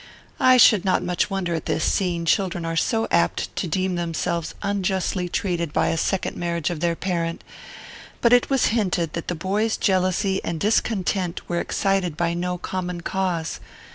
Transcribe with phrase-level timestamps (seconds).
[0.39, 4.55] I should not much wonder at this, seeing children are so apt to deem themselves
[4.63, 7.43] unjustly treated by a second marriage of their parent;
[8.19, 13.01] but it was hinted that the boy's jealousy and discontent were excited by no common
[13.01, 13.59] cause.